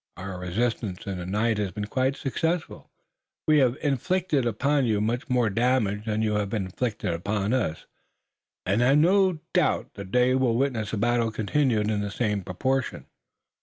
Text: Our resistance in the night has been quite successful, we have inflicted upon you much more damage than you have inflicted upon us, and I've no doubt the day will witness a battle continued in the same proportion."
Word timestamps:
Our 0.17 0.39
resistance 0.39 1.05
in 1.05 1.19
the 1.19 1.27
night 1.27 1.59
has 1.59 1.69
been 1.69 1.85
quite 1.85 2.15
successful, 2.15 2.89
we 3.47 3.59
have 3.59 3.77
inflicted 3.83 4.47
upon 4.47 4.85
you 4.87 4.99
much 4.99 5.29
more 5.29 5.51
damage 5.51 6.05
than 6.05 6.23
you 6.23 6.33
have 6.37 6.55
inflicted 6.55 7.13
upon 7.13 7.53
us, 7.53 7.85
and 8.65 8.83
I've 8.83 8.97
no 8.97 9.33
doubt 9.53 9.93
the 9.93 10.03
day 10.03 10.33
will 10.33 10.57
witness 10.57 10.91
a 10.91 10.97
battle 10.97 11.31
continued 11.31 11.91
in 11.91 12.01
the 12.01 12.09
same 12.09 12.41
proportion." 12.41 13.05